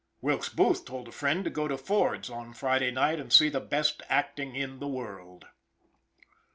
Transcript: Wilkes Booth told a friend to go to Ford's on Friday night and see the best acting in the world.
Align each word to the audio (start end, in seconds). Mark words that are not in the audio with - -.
Wilkes 0.19 0.49
Booth 0.49 0.83
told 0.85 1.07
a 1.07 1.11
friend 1.11 1.43
to 1.43 1.51
go 1.51 1.67
to 1.67 1.77
Ford's 1.77 2.27
on 2.27 2.53
Friday 2.55 2.89
night 2.89 3.19
and 3.19 3.31
see 3.31 3.49
the 3.49 3.59
best 3.61 4.01
acting 4.09 4.55
in 4.55 4.79
the 4.79 4.87
world. 4.87 5.45